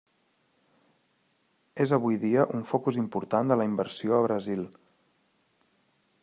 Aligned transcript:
És 1.85 1.93
avui 1.97 2.17
dia 2.23 2.45
un 2.59 2.65
focus 2.71 2.99
important 3.03 3.53
de 3.53 3.59
la 3.61 3.69
inversió 3.73 4.17
a 4.19 4.25
Brasil. 4.29 4.65